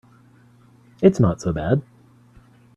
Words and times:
It's 1.03 1.19
not 1.19 1.41
so 1.41 1.53
bad. 1.53 1.83